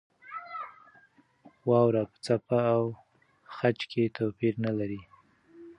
[1.69, 2.83] واوره په څپه او
[3.55, 5.01] خج کې توپیر نه لري.